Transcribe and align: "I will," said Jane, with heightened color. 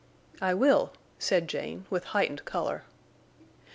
"I 0.41 0.55
will," 0.55 0.93
said 1.19 1.47
Jane, 1.47 1.85
with 1.91 2.05
heightened 2.05 2.43
color. 2.43 2.85